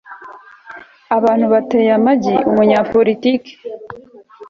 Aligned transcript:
abantu 1.17 1.45
bateye 1.53 1.89
amagi 1.97 2.35
umunyapolitiki 2.49 3.53